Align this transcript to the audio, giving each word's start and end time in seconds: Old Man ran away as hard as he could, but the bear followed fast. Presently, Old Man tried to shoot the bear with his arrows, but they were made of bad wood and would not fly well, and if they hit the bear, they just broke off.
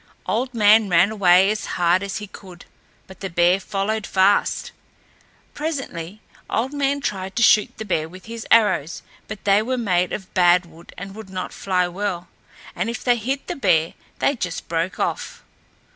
Old 0.25 0.55
Man 0.55 0.89
ran 0.89 1.11
away 1.11 1.51
as 1.51 1.67
hard 1.77 2.01
as 2.01 2.17
he 2.17 2.25
could, 2.25 2.65
but 3.05 3.19
the 3.19 3.29
bear 3.29 3.59
followed 3.59 4.07
fast. 4.07 4.71
Presently, 5.53 6.21
Old 6.49 6.73
Man 6.73 7.01
tried 7.01 7.35
to 7.35 7.43
shoot 7.43 7.71
the 7.77 7.85
bear 7.85 8.09
with 8.09 8.25
his 8.25 8.47
arrows, 8.49 9.03
but 9.27 9.43
they 9.43 9.61
were 9.61 9.77
made 9.77 10.11
of 10.11 10.33
bad 10.33 10.65
wood 10.65 10.91
and 10.97 11.13
would 11.13 11.29
not 11.29 11.53
fly 11.53 11.87
well, 11.87 12.29
and 12.75 12.89
if 12.89 13.03
they 13.03 13.15
hit 13.17 13.45
the 13.45 13.55
bear, 13.55 13.93
they 14.17 14.35
just 14.35 14.67
broke 14.67 14.99
off. 14.99 15.43